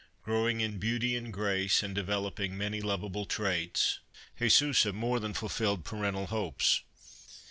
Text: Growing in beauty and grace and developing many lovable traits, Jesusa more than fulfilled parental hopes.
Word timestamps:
Growing 0.23 0.61
in 0.61 0.79
beauty 0.79 1.15
and 1.15 1.31
grace 1.31 1.83
and 1.83 1.93
developing 1.93 2.57
many 2.57 2.81
lovable 2.81 3.27
traits, 3.27 3.99
Jesusa 4.39 4.91
more 4.93 5.19
than 5.19 5.35
fulfilled 5.35 5.85
parental 5.85 6.25
hopes. 6.25 6.81